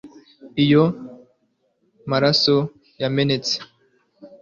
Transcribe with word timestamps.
iyo 0.63 0.83
maraso 2.11 2.55
yamenetse 3.01 3.55